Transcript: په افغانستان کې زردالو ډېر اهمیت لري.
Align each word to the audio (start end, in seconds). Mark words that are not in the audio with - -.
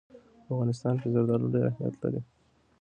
په 0.45 0.49
افغانستان 0.53 0.95
کې 1.01 1.07
زردالو 1.15 1.51
ډېر 1.53 1.65
اهمیت 1.67 1.95
لري. 2.01 2.21